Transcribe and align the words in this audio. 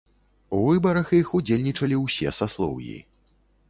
У 0.59 0.61
выбарах 0.67 1.13
іх 1.21 1.27
удзельнічалі 1.41 2.03
ўсе 2.05 2.37
саслоўі. 2.41 3.01